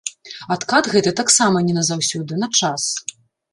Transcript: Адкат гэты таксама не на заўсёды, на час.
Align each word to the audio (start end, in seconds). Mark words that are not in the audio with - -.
Адкат 0.55 0.89
гэты 0.93 1.13
таксама 1.19 1.63
не 1.69 1.77
на 1.77 1.83
заўсёды, 1.91 2.43
на 2.47 2.53
час. 2.59 2.81